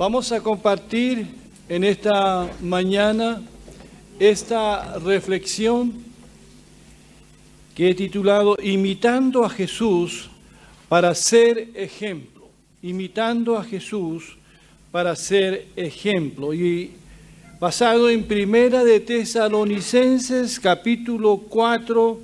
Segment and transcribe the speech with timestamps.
[0.00, 1.26] Vamos a compartir
[1.68, 3.42] en esta mañana
[4.18, 5.92] esta reflexión
[7.74, 10.30] que he titulado Imitando a Jesús
[10.88, 12.48] para ser ejemplo.
[12.80, 14.38] Imitando a Jesús
[14.90, 16.54] para ser ejemplo.
[16.54, 16.92] Y
[17.60, 22.20] basado en Primera de Tesalonicenses capítulo 4,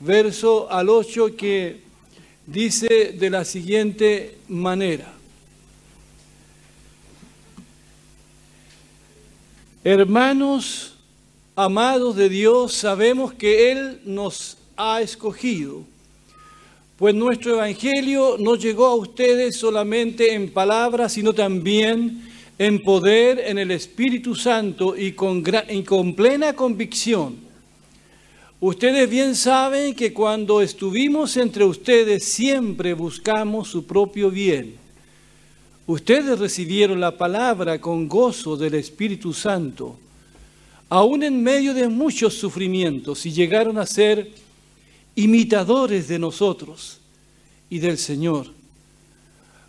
[0.00, 1.82] verso al 8 que
[2.46, 5.19] dice de la siguiente manera.
[9.82, 10.92] Hermanos
[11.56, 15.84] amados de Dios, sabemos que Él nos ha escogido,
[16.98, 23.56] pues nuestro Evangelio no llegó a ustedes solamente en palabras, sino también en poder, en
[23.56, 27.36] el Espíritu Santo y con, y con plena convicción.
[28.60, 34.79] Ustedes bien saben que cuando estuvimos entre ustedes siempre buscamos su propio bien
[35.86, 39.98] Ustedes recibieron la palabra con gozo del Espíritu Santo,
[40.88, 44.30] aún en medio de muchos sufrimientos, y llegaron a ser
[45.16, 46.98] imitadores de nosotros
[47.68, 48.46] y del Señor,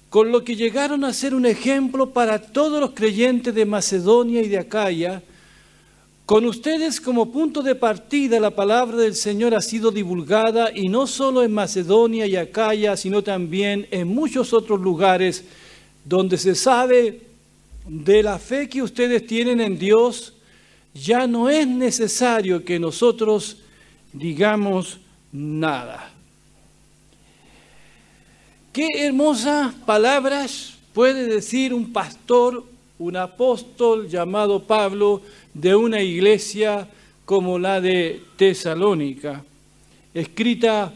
[0.09, 4.50] con lo que llegaron a ser un ejemplo para todos los creyentes de Macedonia y
[4.50, 5.23] de Acaya.
[6.26, 11.08] Con ustedes como punto de partida la palabra del Señor ha sido divulgada y no
[11.08, 15.45] solo en Macedonia y Acaya, sino también en muchos otros lugares
[16.04, 17.22] donde se sabe
[17.88, 20.34] de la fe que ustedes tienen en Dios,
[20.94, 23.58] ya no es necesario que nosotros
[24.14, 25.00] digamos
[25.32, 26.12] nada.
[28.74, 32.64] Qué hermosas palabras puede decir un pastor,
[33.00, 35.22] un apóstol llamado Pablo
[35.54, 36.88] de una iglesia
[37.26, 39.44] como la de Tesalónica,
[40.14, 40.94] escrita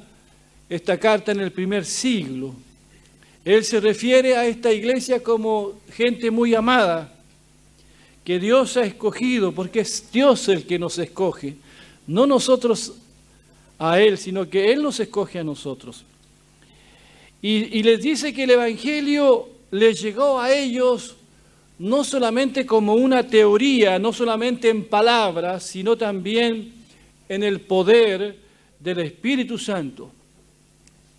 [0.70, 2.54] esta carta en el primer siglo.
[3.46, 7.14] Él se refiere a esta iglesia como gente muy amada,
[8.24, 11.56] que Dios ha escogido, porque es Dios el que nos escoge,
[12.08, 12.94] no nosotros
[13.78, 16.04] a Él, sino que Él nos escoge a nosotros.
[17.40, 21.16] Y, les dice que el Evangelio les llegó a ellos
[21.78, 26.74] no solamente como una teoría, no solamente en palabras, sino también
[27.30, 28.38] en el poder
[28.80, 30.10] del Espíritu Santo.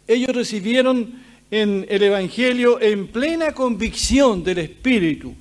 [0.09, 5.34] Ellos recibieron en el Evangelio en plena convicción del Espíritu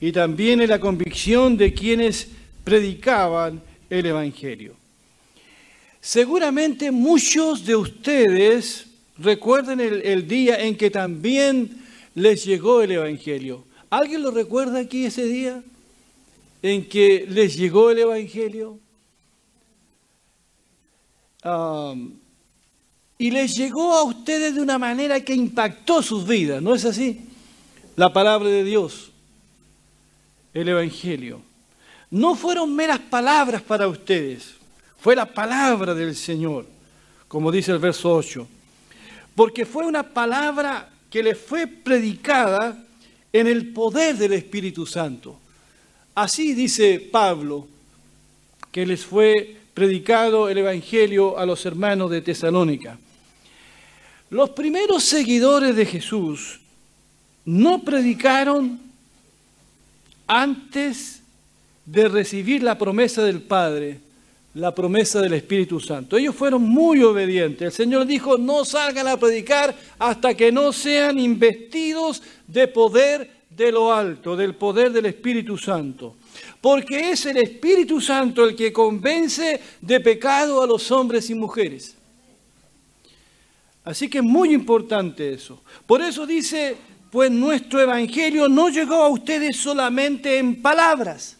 [0.00, 2.28] y también en la convicción de quienes
[2.64, 4.74] predicaban el Evangelio.
[6.00, 8.86] Seguramente muchos de ustedes
[9.18, 11.82] recuerden el, día en que también
[12.14, 13.64] les llegó el Evangelio.
[13.90, 15.62] ¿Alguien lo recuerda aquí ese día
[16.62, 18.78] en que les llegó el Evangelio?
[21.44, 22.18] Um,
[23.18, 27.20] y les llegó a ustedes de una manera que impactó sus vidas, ¿no es así?
[27.96, 29.10] La palabra de Dios,
[30.52, 31.40] el Evangelio.
[32.10, 34.54] No fueron meras palabras para ustedes,
[34.98, 36.66] fue la palabra del Señor,
[37.26, 38.46] como dice el verso 8,
[39.34, 42.84] porque fue una palabra que les fue predicada
[43.32, 45.38] en el poder del Espíritu Santo.
[46.14, 47.66] Así dice Pablo,
[48.70, 52.98] que les fue predicado el Evangelio a los hermanos de Tesalónica.
[54.30, 56.58] Los primeros seguidores de Jesús
[57.44, 58.80] no predicaron
[60.26, 61.20] antes
[61.84, 64.00] de recibir la promesa del Padre,
[64.54, 66.16] la promesa del Espíritu Santo.
[66.16, 67.66] Ellos fueron muy obedientes.
[67.66, 73.72] El Señor dijo, no salgan a predicar hasta que no sean investidos de poder de
[73.72, 76.16] lo alto, del poder del Espíritu Santo.
[76.60, 81.96] Porque es el Espíritu Santo el que convence de pecado a los hombres y mujeres.
[83.84, 85.62] Así que es muy importante eso.
[85.86, 86.76] Por eso dice,
[87.10, 91.36] pues nuestro Evangelio no llegó a ustedes solamente en palabras,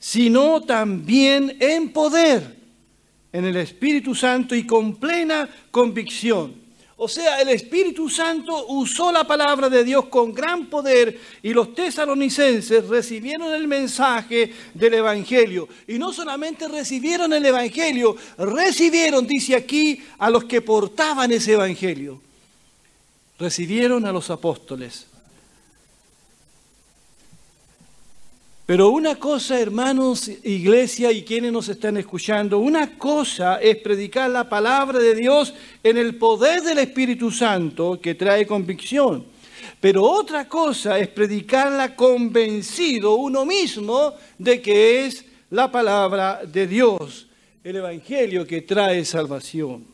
[0.00, 2.56] sino también en poder,
[3.30, 6.61] en el Espíritu Santo y con plena convicción.
[6.96, 11.74] O sea, el Espíritu Santo usó la palabra de Dios con gran poder y los
[11.74, 15.68] tesalonicenses recibieron el mensaje del Evangelio.
[15.88, 22.20] Y no solamente recibieron el Evangelio, recibieron, dice aquí, a los que portaban ese Evangelio.
[23.38, 25.11] Recibieron a los apóstoles.
[28.64, 34.48] Pero una cosa, hermanos, iglesia y quienes nos están escuchando, una cosa es predicar la
[34.48, 39.24] palabra de Dios en el poder del Espíritu Santo que trae convicción.
[39.80, 47.26] Pero otra cosa es predicarla convencido uno mismo de que es la palabra de Dios,
[47.64, 49.91] el Evangelio que trae salvación.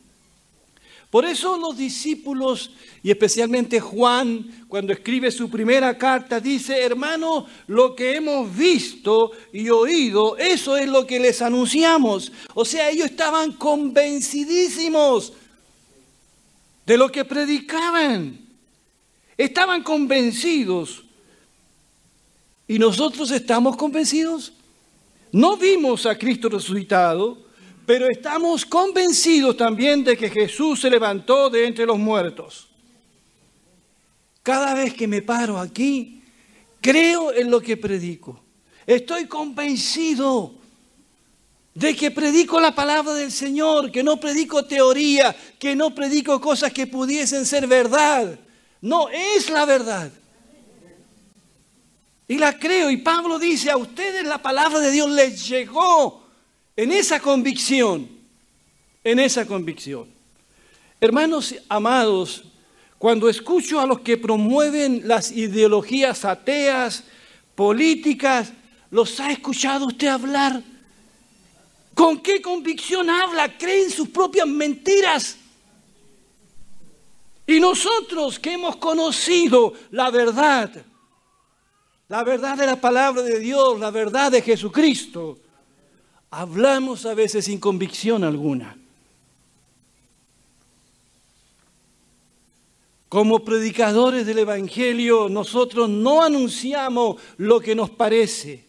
[1.09, 2.71] Por eso los discípulos,
[3.01, 9.69] y especialmente Juan, cuando escribe su primera carta, dice, hermano, lo que hemos visto y
[9.69, 12.31] oído, eso es lo que les anunciamos.
[12.53, 15.33] O sea, ellos estaban convencidísimos
[16.85, 18.39] de lo que predicaban.
[19.35, 21.03] Estaban convencidos.
[22.67, 24.53] ¿Y nosotros estamos convencidos?
[25.31, 27.48] No vimos a Cristo resucitado,
[27.89, 32.67] pero estamos convencidos también de que Jesús se levantó de entre los muertos.
[34.43, 36.21] Cada vez que me paro aquí,
[36.81, 38.43] creo en lo que predico.
[38.85, 40.53] Estoy convencido
[41.73, 46.71] de que predico la palabra del Señor, que no predico teoría, que no predico cosas
[46.71, 48.37] que pudiesen ser verdad.
[48.81, 50.11] No, es la verdad.
[52.27, 52.91] Y la creo.
[52.91, 56.18] Y Pablo dice, a ustedes la palabra de Dios les llegó
[56.79, 58.09] en esa convicción,
[59.03, 60.07] en esa convicción.
[61.01, 62.45] Hermanos amados,
[62.97, 67.03] cuando escucho a los que promueven las ideologías ateas,
[67.53, 68.53] políticas,
[68.91, 70.63] ¿los ha escuchado usted hablar?
[71.93, 73.57] ¿Con qué convicción habla?
[73.57, 75.35] ¿Creen sus propias mentiras?
[77.45, 80.71] Y nosotros que hemos conocido la verdad,
[82.07, 85.39] la verdad de la palabra de Dios, la verdad de Jesucristo,
[86.31, 88.75] hablamos a veces sin convicción alguna.
[93.07, 98.65] Como predicadores del Evangelio, nosotros no anunciamos lo que nos parece.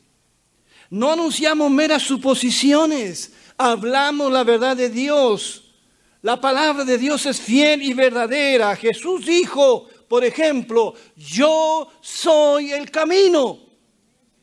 [0.89, 3.33] No anunciamos meras suposiciones.
[3.59, 5.65] Hablamos la verdad de Dios.
[6.23, 8.75] La palabra de Dios es fiel y verdadera.
[8.77, 13.59] Jesús dijo, por ejemplo, yo soy el camino.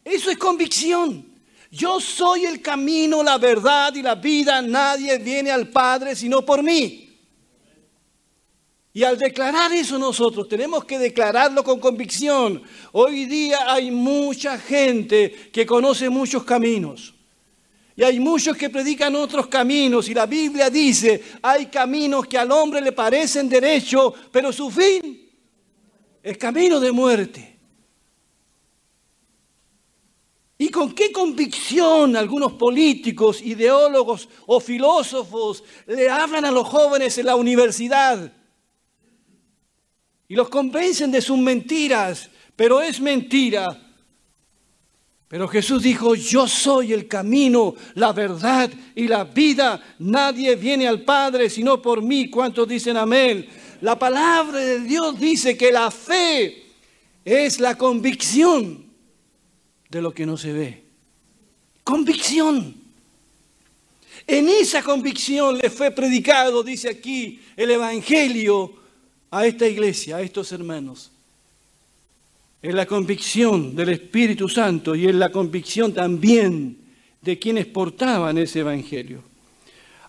[0.05, 1.36] Eso es convicción.
[1.71, 4.61] Yo soy el camino, la verdad y la vida.
[4.61, 7.03] Nadie viene al Padre sino por mí.
[8.93, 12.63] Y al declarar eso nosotros tenemos que declararlo con convicción.
[12.93, 17.13] Hoy día hay mucha gente que conoce muchos caminos.
[17.95, 20.07] Y hay muchos que predican otros caminos.
[20.09, 25.29] Y la Biblia dice, hay caminos que al hombre le parecen derechos, pero su fin
[26.23, 27.56] es camino de muerte.
[30.59, 37.27] ¿Y con qué convicción algunos políticos, ideólogos o filósofos le hablan a los jóvenes en
[37.27, 38.31] la universidad?
[40.27, 43.83] Y los convencen de sus mentiras, pero es mentira.
[45.27, 49.79] Pero Jesús dijo, yo soy el camino, la verdad y la vida.
[49.99, 52.29] Nadie viene al Padre sino por mí.
[52.31, 53.47] ¿Cuántos dicen amén?
[53.81, 56.65] La palabra de Dios dice que la fe
[57.23, 58.86] es la convicción
[59.89, 60.83] de lo que no se ve.
[61.83, 62.75] Convicción.
[64.25, 68.73] En esa convicción le fue predicado, dice aquí, el Evangelio
[69.31, 71.11] a esta iglesia, a estos hermanos.
[72.61, 76.77] En la convicción del Espíritu Santo y en la convicción también
[77.21, 79.23] de quienes portaban ese Evangelio.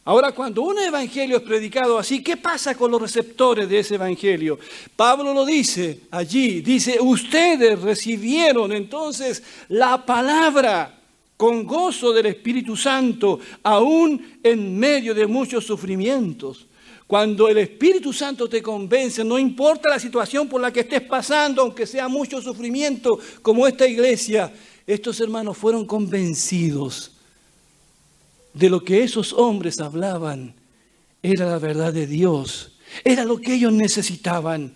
[0.08, 4.58] Ahora, cuando un evangelio es predicado así, ¿qué pasa con los receptores de ese evangelio?
[4.96, 10.98] Pablo lo dice allí, dice, ustedes recibieron entonces la palabra
[11.36, 16.68] con gozo del Espíritu Santo, aún en medio de muchos sufrimientos.
[17.06, 21.60] Cuando el Espíritu Santo te convence, no importa la situación por la que estés pasando,
[21.60, 24.50] aunque sea mucho sufrimiento, como esta iglesia,
[24.86, 27.17] estos hermanos fueron convencidos
[28.58, 30.52] de lo que esos hombres hablaban
[31.22, 32.72] era la verdad de Dios,
[33.04, 34.72] era lo que ellos necesitaban,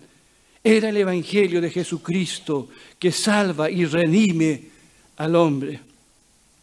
[0.63, 4.69] era el Evangelio de Jesucristo que salva y redime
[5.17, 5.81] al hombre.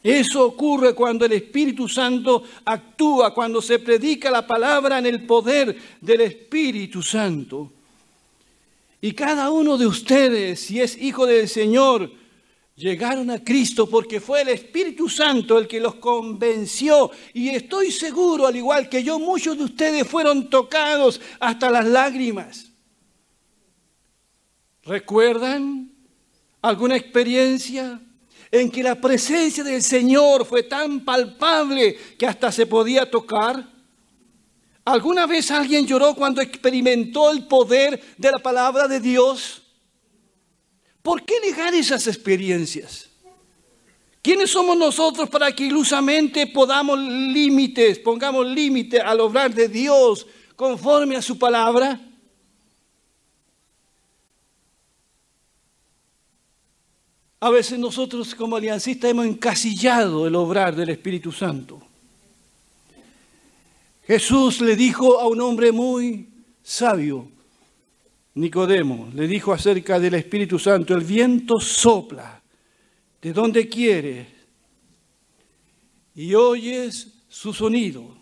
[0.02, 5.76] Eso ocurre cuando el Espíritu Santo actúa, cuando se predica la palabra en el poder
[6.00, 7.70] del Espíritu Santo.
[9.02, 12.10] Y cada uno de ustedes, si es hijo del Señor,
[12.80, 17.10] llegaron a Cristo porque fue el Espíritu Santo el que los convenció.
[17.34, 22.72] Y estoy seguro, al igual que yo, muchos de ustedes fueron tocados hasta las lágrimas.
[24.82, 25.92] ¿Recuerdan
[26.62, 28.00] alguna experiencia
[28.50, 33.68] en que la presencia del Señor fue tan palpable que hasta se podía tocar?
[34.87, 39.69] ¿Alguna vez alguien lloró cuando experimentó el poder de la palabra de Dios?
[41.02, 43.09] ¿Por qué negar esas experiencias?
[44.23, 50.26] ¿Quiénes somos nosotros para que ilusamente podamos límites, pongamos límite al obrar de Dios
[50.57, 51.99] conforme a su palabra?
[57.42, 61.80] A veces nosotros como aliancistas hemos encasillado el obrar del Espíritu Santo.
[64.07, 66.28] Jesús le dijo a un hombre muy
[66.62, 67.30] sabio,
[68.34, 72.40] Nicodemo, le dijo acerca del Espíritu Santo, el viento sopla
[73.20, 74.26] de donde quiere
[76.14, 78.16] y oyes su sonido,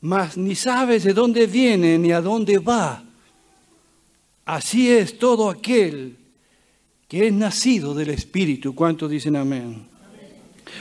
[0.00, 3.02] mas ni sabes de dónde viene ni a dónde va.
[4.44, 6.18] Así es todo aquel
[7.08, 8.74] que es nacido del Espíritu.
[8.74, 9.93] ¿Cuántos dicen amén?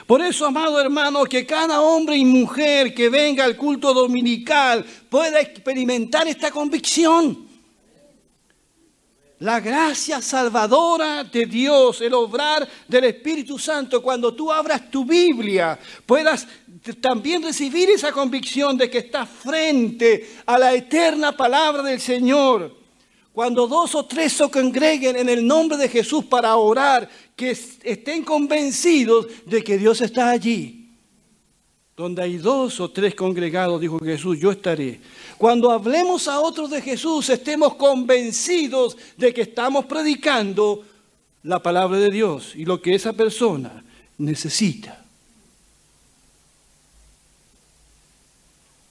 [0.07, 5.39] Por eso, amado hermano, que cada hombre y mujer que venga al culto dominical pueda
[5.39, 7.47] experimentar esta convicción.
[9.39, 15.77] La gracia salvadora de Dios, el obrar del Espíritu Santo, cuando tú abras tu Biblia,
[16.05, 16.47] puedas
[17.01, 22.82] también recibir esa convicción de que estás frente a la eterna palabra del Señor.
[23.33, 28.23] Cuando dos o tres se congreguen en el nombre de Jesús para orar, que estén
[28.23, 30.91] convencidos de que Dios está allí.
[31.97, 34.99] Donde hay dos o tres congregados, dijo Jesús, yo estaré.
[35.37, 40.83] Cuando hablemos a otros de Jesús, estemos convencidos de que estamos predicando
[41.41, 43.83] la palabra de Dios y lo que esa persona
[44.17, 45.02] necesita.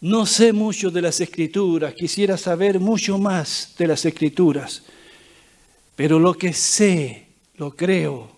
[0.02, 4.82] No sé mucho de las escrituras, quisiera saber mucho más de las escrituras,
[5.94, 8.28] pero lo que sé, lo creo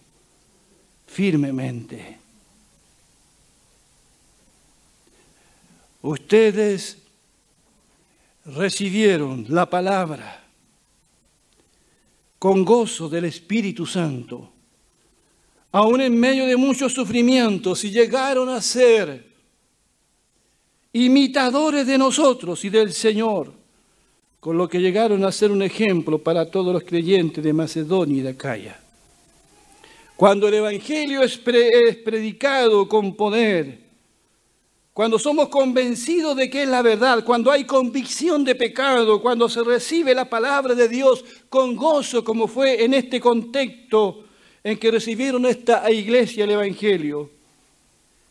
[1.07, 2.19] firmemente.
[6.03, 6.99] Ustedes
[8.45, 10.45] recibieron la palabra
[12.39, 14.53] con gozo del Espíritu Santo,
[15.73, 19.34] aún en medio de muchos sufrimientos, y llegaron a ser
[20.95, 23.53] imitadores de nosotros y del Señor,
[24.39, 28.23] con lo que llegaron a ser un ejemplo para todos los creyentes de Macedonia y
[28.23, 28.81] de Acaya.
[30.15, 33.81] Cuando el Evangelio es, predicado con poder,
[34.93, 39.65] cuando somos convencidos de que es la verdad, cuando hay convicción de pecado, cuando se
[39.65, 44.27] recibe la palabra de Dios con gozo, como fue en este contexto
[44.63, 47.34] en que recibieron esta iglesia el Evangelio,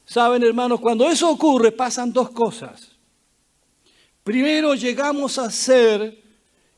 [0.05, 2.89] Saben, hermanos, cuando eso ocurre pasan dos cosas.
[4.23, 6.21] Primero llegamos a ser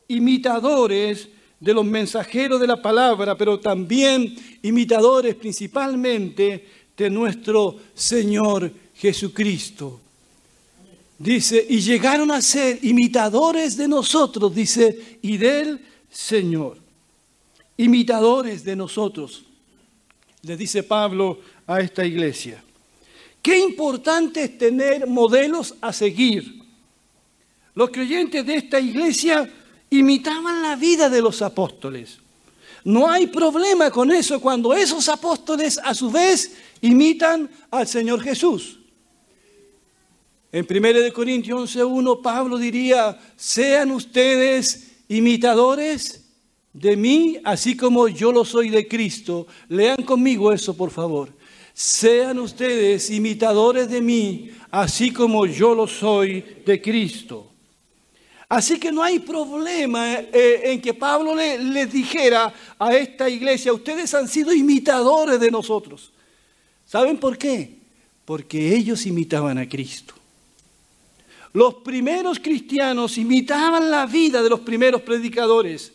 [0.08, 1.28] imitadores
[1.58, 6.66] de los mensajeros de la palabra, pero también imitadores principalmente
[6.96, 10.00] de nuestro Señor Jesucristo.
[11.18, 15.80] Dice, y llegaron a ser imitadores de nosotros, dice, y del
[16.10, 16.78] Señor.
[17.78, 19.44] Imitadores de nosotros,
[20.42, 22.62] le dice Pablo a esta iglesia.
[23.46, 26.64] Qué importante es tener modelos a seguir.
[27.76, 29.48] Los creyentes de esta iglesia
[29.88, 32.18] imitaban la vida de los apóstoles.
[32.82, 38.80] No hay problema con eso cuando esos apóstoles a su vez imitan al Señor Jesús.
[40.50, 46.24] En 1 Corintios 11.1 Pablo diría, sean ustedes imitadores
[46.72, 49.46] de mí, así como yo lo soy de Cristo.
[49.68, 51.35] Lean conmigo eso, por favor
[51.76, 57.50] sean ustedes imitadores de mí, así como yo lo soy de Cristo.
[58.48, 63.74] Así que no hay problema eh, en que Pablo les le dijera a esta iglesia,
[63.74, 66.14] ustedes han sido imitadores de nosotros.
[66.86, 67.76] ¿Saben por qué?
[68.24, 70.14] Porque ellos imitaban a Cristo.
[71.52, 75.92] Los primeros cristianos imitaban la vida de los primeros predicadores.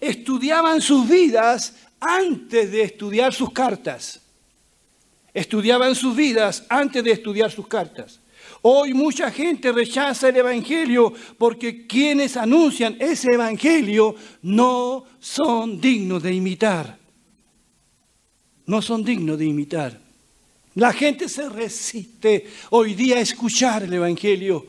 [0.00, 4.20] Estudiaban sus vidas antes de estudiar sus cartas
[5.36, 8.20] estudiaban sus vidas antes de estudiar sus cartas.
[8.62, 16.32] Hoy mucha gente rechaza el Evangelio porque quienes anuncian ese Evangelio no son dignos de
[16.32, 16.98] imitar.
[18.64, 20.00] No son dignos de imitar.
[20.74, 24.66] La gente se resiste hoy día a escuchar el Evangelio.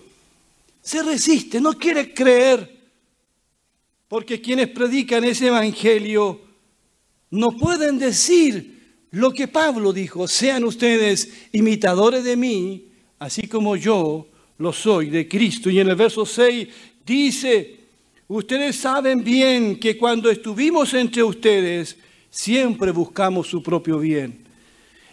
[0.82, 2.76] Se resiste, no quiere creer.
[4.10, 6.42] Porque quienes predican ese Evangelio
[7.30, 8.77] no pueden decir
[9.12, 12.86] lo que Pablo dijo, sean ustedes imitadores de mí,
[13.20, 15.70] así como yo lo soy de Cristo.
[15.70, 16.68] Y en el verso 6
[17.06, 17.80] dice,
[18.28, 21.98] ustedes saben bien que cuando estuvimos entre ustedes,
[22.30, 24.40] siempre buscamos su propio bien.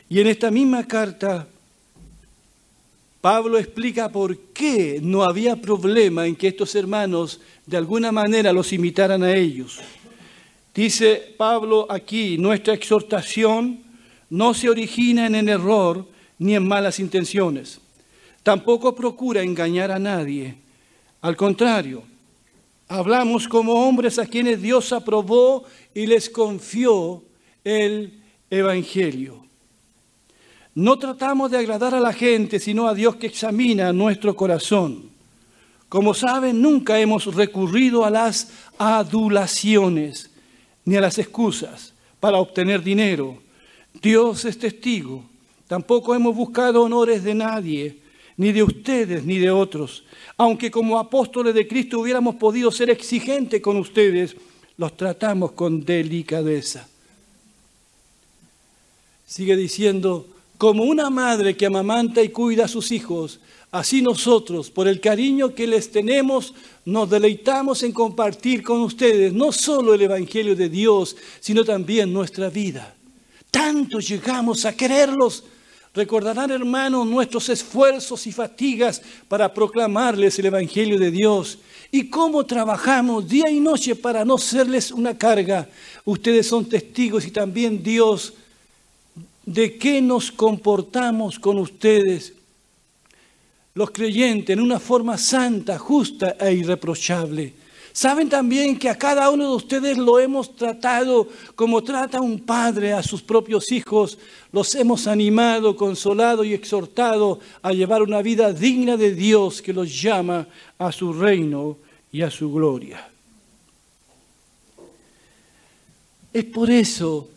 [0.08, 1.46] Y en esta misma carta,
[3.20, 8.72] Pablo explica por qué no había problema en que estos hermanos de alguna manera los
[8.72, 9.80] imitaran a ellos.
[10.74, 13.83] Dice Pablo aquí, nuestra exhortación
[14.34, 16.08] no se origina en error
[16.40, 17.80] ni en malas intenciones.
[18.42, 20.56] Tampoco procura engañar a nadie.
[21.20, 22.02] Al contrario,
[22.88, 25.64] hablamos como hombres a quienes Dios aprobó
[25.94, 27.22] y les confió
[27.62, 29.46] el Evangelio.
[30.74, 35.10] No tratamos de agradar a la gente, sino a Dios que examina nuestro corazón.
[35.88, 40.32] Como saben, nunca hemos recurrido a las adulaciones
[40.84, 43.43] ni a las excusas para obtener dinero.
[44.00, 45.24] Dios es testigo.
[45.66, 47.98] Tampoco hemos buscado honores de nadie,
[48.36, 50.04] ni de ustedes, ni de otros.
[50.36, 54.36] Aunque como apóstoles de Cristo hubiéramos podido ser exigentes con ustedes,
[54.76, 56.88] los tratamos con delicadeza.
[59.26, 60.26] Sigue diciendo,
[60.58, 65.54] como una madre que amamanta y cuida a sus hijos, así nosotros, por el cariño
[65.54, 71.16] que les tenemos, nos deleitamos en compartir con ustedes no solo el Evangelio de Dios,
[71.40, 72.93] sino también nuestra vida.
[73.54, 75.44] Tanto llegamos a quererlos.
[75.94, 81.61] Recordarán, hermanos, nuestros esfuerzos y fatigas para proclamarles el Evangelio de Dios
[81.92, 85.68] y cómo trabajamos día y noche para no serles una carga.
[86.04, 88.32] Ustedes son testigos y también Dios
[89.46, 92.32] de qué nos comportamos con ustedes,
[93.75, 97.54] los creyentes, en una forma santa, justa e irreprochable.
[97.94, 102.92] Saben también que a cada uno de ustedes lo hemos tratado como trata un padre
[102.92, 104.18] a sus propios hijos.
[104.50, 110.02] Los hemos animado, consolado y exhortado a llevar una vida digna de Dios que los
[110.02, 111.76] llama a su reino
[112.10, 113.08] y a su gloria.
[116.32, 117.28] Es por eso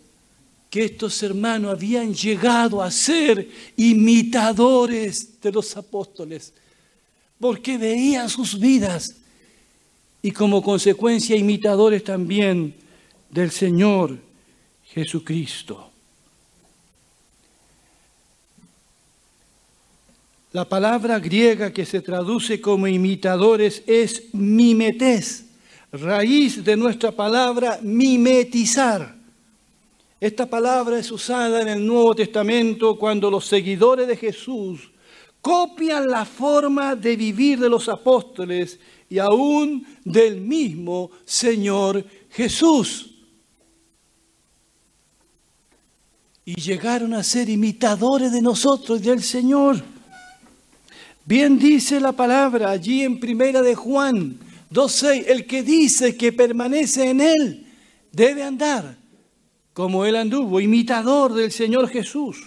[0.72, 6.52] que estos hermanos habían llegado a ser imitadores de los apóstoles,
[7.40, 9.18] porque veían sus vidas
[10.22, 12.76] y como consecuencia imitadores también
[13.30, 14.18] del Señor
[14.84, 15.92] Jesucristo.
[20.54, 25.46] La palabra griega que se traduce como imitadores es mimetés,
[25.92, 29.16] raíz de nuestra palabra mimetizar.
[30.20, 34.90] Esta palabra es usada en el Nuevo Testamento cuando los seguidores de Jesús
[35.42, 43.14] copian la forma de vivir de los apóstoles y aún del mismo Señor Jesús.
[46.46, 49.84] Y llegaron a ser imitadores de nosotros del Señor.
[51.26, 54.40] Bien dice la palabra allí en Primera de Juan
[54.72, 57.68] 2.6, el que dice que permanece en él
[58.12, 58.98] debe andar
[59.74, 62.38] como él anduvo, imitador del Señor Jesús.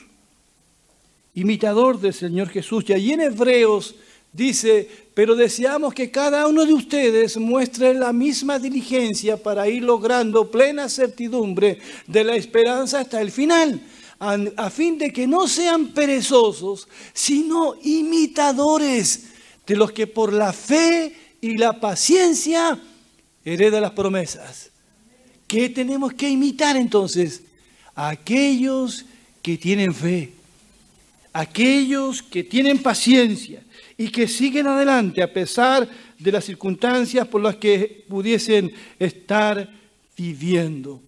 [1.34, 2.84] Imitador del Señor Jesús.
[2.88, 3.94] Y allí en Hebreos
[4.32, 10.50] dice, pero deseamos que cada uno de ustedes muestre la misma diligencia para ir logrando
[10.50, 13.82] plena certidumbre de la esperanza hasta el final,
[14.18, 19.24] a, fin de que no sean perezosos, sino imitadores
[19.66, 22.80] de los que por la fe y la paciencia
[23.44, 24.70] heredan las promesas.
[25.46, 27.42] ¿Qué tenemos que imitar entonces?
[27.94, 29.04] A aquellos
[29.42, 30.32] que tienen fe,
[31.32, 33.62] aquellos que tienen paciencia
[33.96, 35.88] y que siguen adelante a pesar
[36.18, 39.68] de las circunstancias por las que pudiesen estar
[40.16, 41.00] viviendo.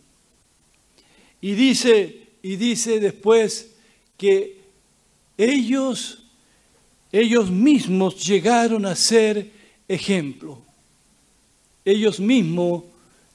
[1.40, 3.74] Y dice, y dice después
[4.16, 4.58] que
[5.36, 6.24] ellos,
[7.10, 9.50] ellos mismos llegaron a ser
[9.88, 10.62] ejemplo.
[11.84, 12.84] Ellos mismos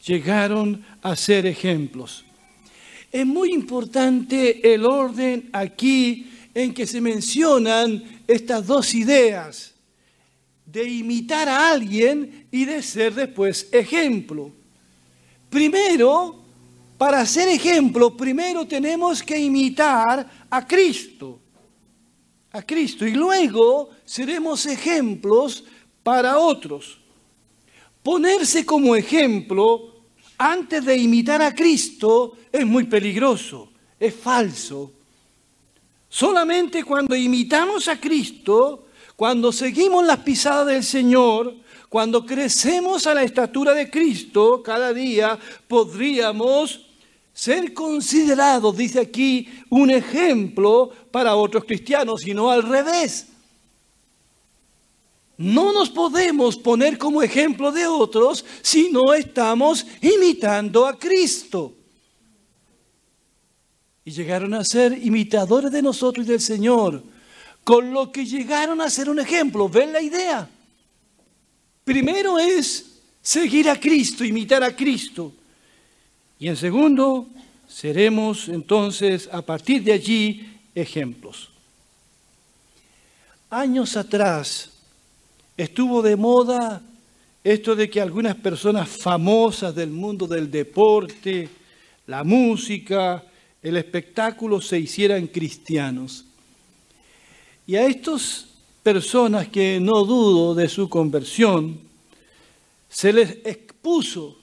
[0.05, 2.23] llegaron a ser ejemplos.
[3.11, 9.75] Es muy importante el orden aquí en que se mencionan estas dos ideas,
[10.65, 14.51] de imitar a alguien y de ser después ejemplo.
[15.51, 16.41] Primero,
[16.97, 21.39] para ser ejemplo, primero tenemos que imitar a Cristo,
[22.51, 25.63] a Cristo, y luego seremos ejemplos
[26.01, 26.97] para otros.
[28.01, 29.93] Ponerse como ejemplo
[30.39, 34.96] antes de imitar a Cristo es muy peligroso, es falso.
[36.09, 41.55] Solamente cuando imitamos a Cristo, cuando seguimos las pisadas del Señor,
[41.89, 46.85] cuando crecemos a la estatura de Cristo cada día, podríamos
[47.33, 53.27] ser considerados, dice aquí, un ejemplo para otros cristianos, y no al revés.
[55.37, 61.73] No nos podemos poner como ejemplo de otros si no estamos imitando a Cristo.
[64.07, 67.03] Y llegaron a ser imitadores de nosotros y del Señor,
[67.65, 69.67] con lo que llegaron a ser un ejemplo.
[69.67, 70.49] ¿Ven la idea?
[71.83, 75.33] Primero es seguir a Cristo, imitar a Cristo.
[76.39, 77.27] Y en segundo,
[77.67, 81.49] seremos entonces a partir de allí ejemplos.
[83.49, 84.71] Años atrás,
[85.57, 86.83] Estuvo de moda
[87.43, 91.49] esto de que algunas personas famosas del mundo del deporte,
[92.05, 93.23] la música,
[93.67, 96.25] el espectáculo se hicieran cristianos.
[97.65, 98.47] Y a estos
[98.81, 101.79] personas que no dudo de su conversión,
[102.89, 104.37] se les expuso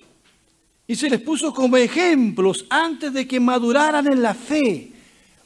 [0.87, 4.93] y se les puso como ejemplos antes de que maduraran en la fe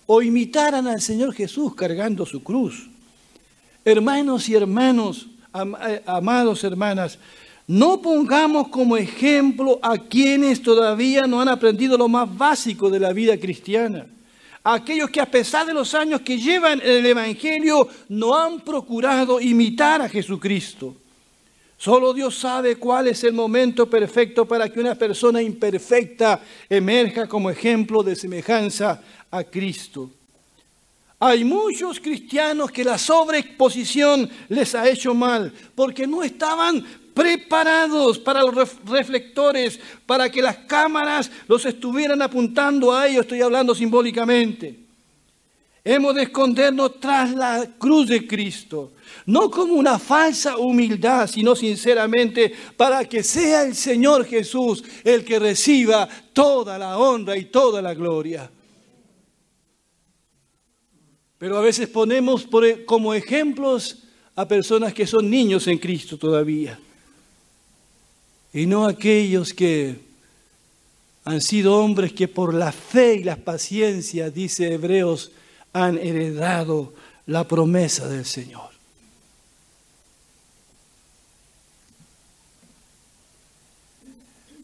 [0.07, 2.89] o imitaran al Señor Jesús cargando su cruz.
[3.85, 5.29] Hermanos y hermanos,
[5.89, 7.19] eh, amados hermanas,
[7.69, 13.13] no pongamos como ejemplo a quienes todavía no han aprendido lo más básico de la
[13.13, 14.07] vida cristiana.
[14.65, 20.01] Aquellos que a pesar de los años que llevan el Evangelio no han procurado imitar
[20.01, 20.97] a Jesucristo.
[21.77, 27.51] Solo Dios sabe cuál es el momento perfecto para que una persona imperfecta emerja como
[27.51, 30.11] ejemplo de semejanza a Cristo.
[31.21, 36.85] Hay muchos cristianos que la sobreexposición les ha hecho mal porque no estaban
[37.19, 38.55] preparados para los
[38.85, 44.79] reflectores, para que las cámaras los estuvieran apuntando a ellos, estoy hablando simbólicamente.
[45.83, 48.93] Hemos de escondernos tras la cruz de Cristo
[49.27, 55.41] no como una falsa humildad, sino sinceramente para que sea el Señor Jesús el que
[55.41, 58.49] reciba toda la honra y toda la gloria.
[61.39, 64.05] Pero a veces ponemos e, como ejemplos
[64.35, 66.79] a personas que son niños en Cristo todavía,
[68.53, 69.97] y no aquellos que
[71.25, 75.33] han sido hombres que por la fe y la paciencia, dice Hebreos,
[75.73, 76.95] han heredado
[77.27, 78.69] la promesa del Señor.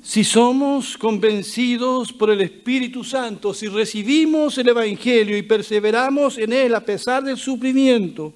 [0.03, 6.75] Si somos convencidos por el Espíritu Santo, si recibimos el Evangelio y perseveramos en él
[6.75, 8.33] a pesar del sufrimiento,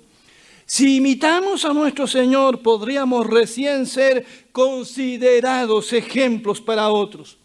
[0.70, 7.38] si imitamos a nuestro Señor, podríamos recién ser considerados ejemplos para otros.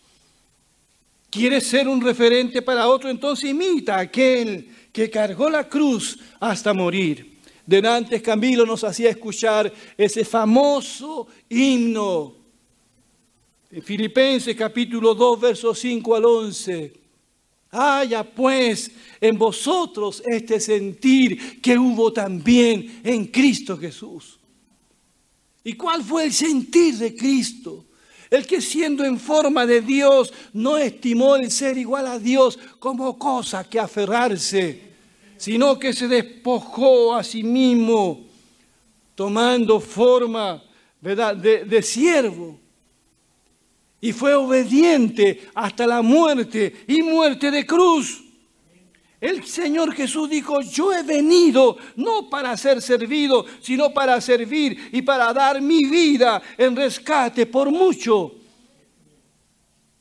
[1.30, 3.10] ¿Quieres ser un referente para otro?
[3.10, 7.40] Entonces imita a aquel que cargó la cruz hasta morir.
[7.66, 12.44] Delante Camilo nos hacía escuchar ese famoso himno
[13.82, 17.03] Filipenses capítulo 2, versos 5 al 11.
[17.76, 24.40] Haya pues en vosotros este sentir que hubo también en Cristo Jesús.
[25.64, 27.86] ¿Y cuál fue el sentir de Cristo?
[28.30, 33.18] El que siendo en forma de Dios no estimó el ser igual a Dios como
[33.18, 34.82] cosa que aferrarse,
[35.38, 38.28] sino que se despojó a sí mismo,
[39.16, 40.64] tomando forma.
[41.02, 42.63] De, de siervo
[44.04, 48.22] y fue obediente hasta la muerte y muerte de cruz.
[49.22, 55.04] El Señor Jesús dijo, yo he venido no para ser servido, sino para servir y
[55.04, 58.36] para dar mi vida en rescate por mucho.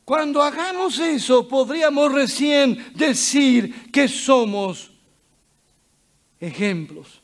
[0.05, 4.91] Cuando hagamos eso, podríamos recién decir que somos
[6.41, 7.23] ejemplos.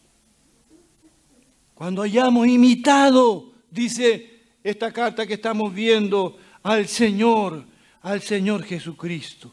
[1.75, 7.65] Cuando hayamos imitado, dice esta carta que estamos viendo, al Señor,
[8.03, 9.51] al Señor Jesucristo.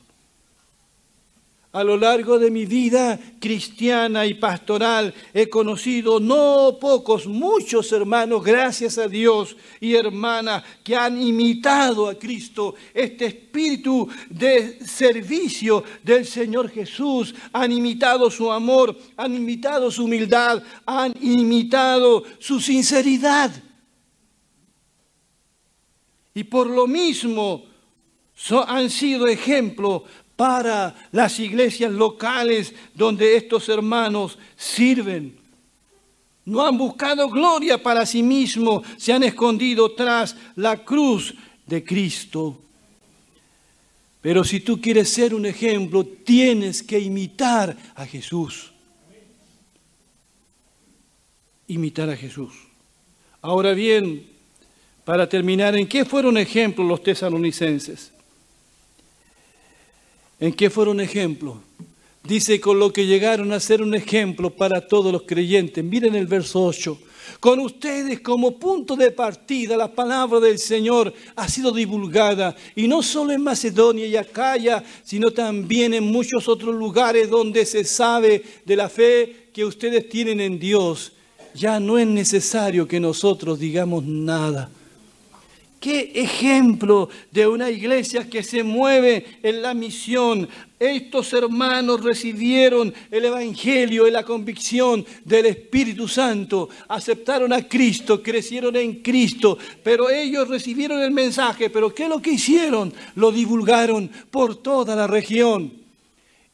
[1.71, 8.43] A lo largo de mi vida cristiana y pastoral he conocido no pocos, muchos hermanos,
[8.43, 16.25] gracias a Dios y hermanas, que han imitado a Cristo, este espíritu de servicio del
[16.25, 23.51] Señor Jesús, han imitado su amor, han imitado su humildad, han imitado su sinceridad.
[26.35, 27.63] Y por lo mismo
[28.67, 30.03] han sido ejemplo
[30.35, 35.37] para las iglesias locales donde estos hermanos sirven.
[36.43, 41.33] No han buscado gloria para sí mismos, se han escondido tras la cruz
[41.65, 42.61] de Cristo.
[44.21, 48.73] Pero si tú quieres ser un ejemplo, tienes que imitar a Jesús.
[51.67, 52.53] Imitar a Jesús.
[53.41, 54.34] Ahora bien,
[55.05, 58.11] para terminar, ¿en qué fueron ejemplos los tesalonicenses?
[60.39, 61.57] ¿En qué fueron ejemplos?
[62.23, 65.83] Dice con lo que llegaron a ser un ejemplo para todos los creyentes.
[65.83, 66.99] Miren el verso 8.
[67.39, 73.03] Con ustedes como punto de partida la palabra del Señor ha sido divulgada y no
[73.03, 78.75] solo en Macedonia y Acaya, sino también en muchos otros lugares donde se sabe de
[78.75, 81.11] la fe que ustedes tienen en Dios.
[81.53, 84.71] Ya no es necesario que nosotros digamos nada
[85.85, 90.49] Qué ejemplo de una iglesia que se mueve en la misión.
[90.79, 98.75] Estos hermanos recibieron el Evangelio y la convicción del Espíritu Santo, aceptaron a Cristo, crecieron
[98.77, 102.91] en Cristo, pero ellos recibieron el mensaje, pero ¿qué es lo que hicieron?
[103.13, 105.84] Lo divulgaron por toda la región.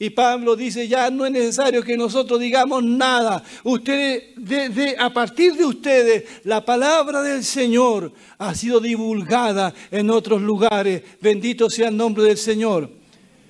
[0.01, 3.43] Y Pablo dice, ya no es necesario que nosotros digamos nada.
[3.63, 11.03] Ustedes, a partir de ustedes, la palabra del Señor ha sido divulgada en otros lugares.
[11.21, 12.89] Bendito sea el nombre del Señor.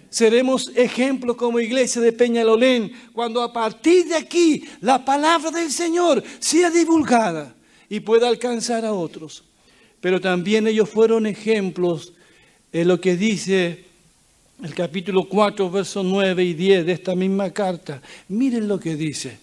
[0.10, 6.22] Seremos ejemplo como iglesia de Peñalolén cuando a partir de aquí la palabra del Señor
[6.40, 7.56] sea divulgada
[7.88, 9.46] y pueda alcanzar a otros.
[10.02, 12.12] Pero también ellos fueron ejemplos
[12.74, 13.91] en lo que dice
[14.64, 18.02] el capítulo 4, versos 9 y 10 de esta misma carta.
[18.30, 19.38] Miren lo que dice.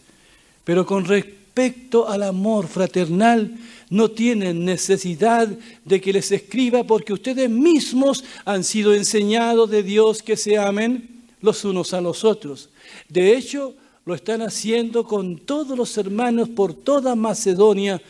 [0.65, 3.57] Pero con respecto al amor fraternal,
[3.91, 5.49] no tienen necesidad
[5.85, 11.09] de que les escriba porque ustedes mismos han sido enseñados de Dios que se amen
[11.41, 12.69] los unos a los otros.
[13.09, 18.01] De hecho, lo están haciendo con todos los hermanos por toda Macedonia,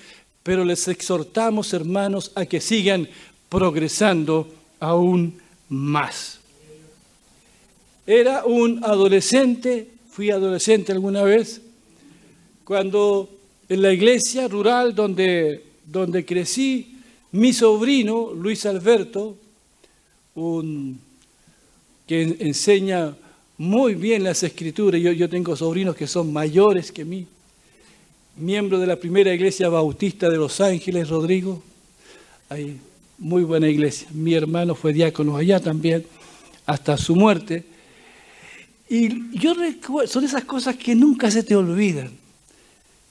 [0.42, 3.08] pero les exhortamos, hermanos, a que sigan
[3.48, 6.37] progresando aún más.
[8.10, 11.60] Era un adolescente, fui adolescente alguna vez,
[12.64, 13.28] cuando
[13.68, 16.96] en la iglesia rural donde, donde crecí,
[17.32, 19.36] mi sobrino, Luis Alberto,
[20.36, 20.98] un,
[22.06, 23.14] que enseña
[23.58, 27.26] muy bien las escrituras, yo, yo tengo sobrinos que son mayores que mí,
[28.38, 31.62] miembro de la primera iglesia bautista de Los Ángeles, Rodrigo,
[32.48, 32.78] hay
[33.18, 36.06] muy buena iglesia, mi hermano fue diácono allá también,
[36.64, 37.76] hasta su muerte,
[38.88, 42.10] y yo recuerdo, son esas cosas que nunca se te olvidan,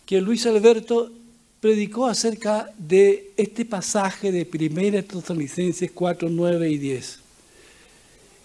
[0.05, 1.11] que Luis Alberto
[1.59, 7.19] predicó acerca de este pasaje de Primera Tesalonicenses 4, 9 y 10.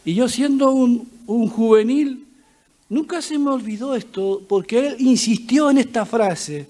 [0.04, 2.26] Y yo siendo un, un juvenil,
[2.90, 6.66] nunca se me olvidó esto, porque él insistió en esta frase,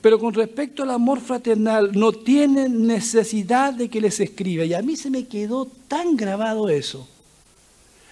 [0.00, 4.64] pero con respecto al amor fraternal, no tienen necesidad de que les escriba.
[4.64, 7.06] Y a mí se me quedó tan grabado eso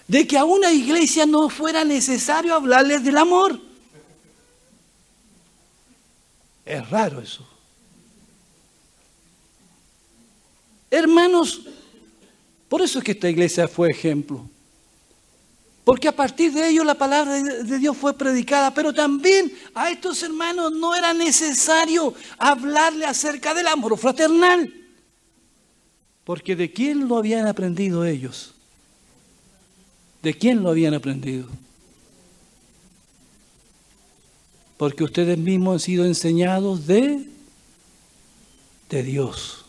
[0.07, 3.59] de que a una iglesia no fuera necesario hablarles del amor.
[6.65, 7.47] Es raro eso.
[10.89, 11.61] Hermanos,
[12.69, 14.49] por eso es que esta iglesia fue ejemplo.
[15.83, 20.21] Porque a partir de ello la palabra de Dios fue predicada, pero también a estos
[20.21, 24.73] hermanos no era necesario hablarle acerca del amor fraternal.
[26.25, 28.56] Porque de quién lo habían aprendido ellos?
[30.27, 31.47] ¿De quién lo habían aprendido?
[34.75, 37.29] Porque ustedes mismos han sido enseñados de,
[38.89, 39.63] de Dios.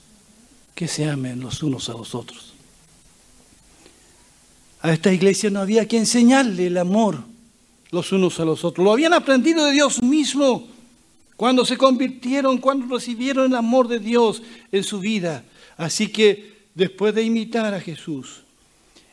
[0.75, 2.55] Que se amen los unos a los otros.
[4.81, 7.23] A esta iglesia no había que enseñarle el amor
[7.93, 8.85] los unos a los otros.
[8.85, 10.67] Lo habían aprendido de Dios mismo
[11.37, 14.43] cuando se convirtieron, cuando recibieron el amor de Dios
[14.73, 15.45] en su vida.
[15.77, 18.43] Así que después de imitar a Jesús,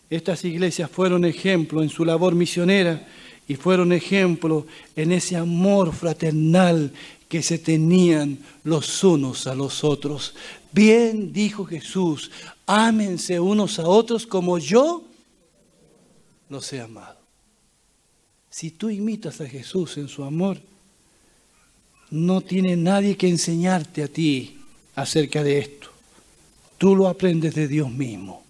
[0.09, 3.07] estas iglesias fueron ejemplo en su labor misionera
[3.47, 4.65] y fueron ejemplo
[4.95, 6.91] en ese amor fraternal
[7.27, 10.35] que se tenían los unos a los otros.
[10.71, 12.31] Bien dijo Jesús,
[12.65, 15.03] ámense unos a otros como yo
[16.49, 17.17] los he amado.
[18.49, 20.61] Si tú imitas a Jesús en su amor,
[22.11, 24.59] no tiene nadie que enseñarte a ti
[24.95, 25.89] acerca de esto.
[26.77, 28.44] Tú lo aprendes de Dios mismo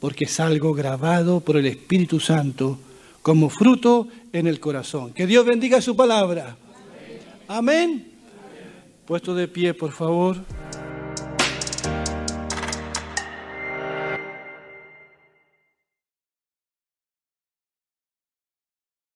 [0.00, 2.78] porque es algo grabado por el Espíritu Santo
[3.22, 5.12] como fruto en el corazón.
[5.12, 6.56] Que Dios bendiga su palabra.
[7.46, 8.12] Amén.
[9.06, 10.36] Puesto de pie, por favor.